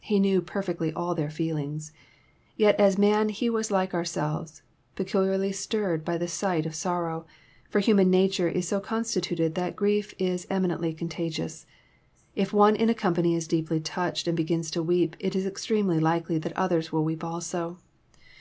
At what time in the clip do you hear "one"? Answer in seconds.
12.52-12.74